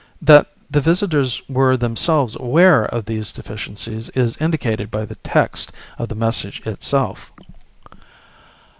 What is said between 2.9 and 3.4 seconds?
these